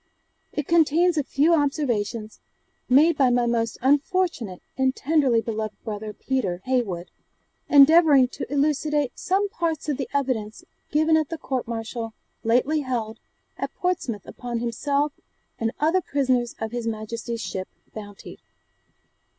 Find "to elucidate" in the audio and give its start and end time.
8.29-9.11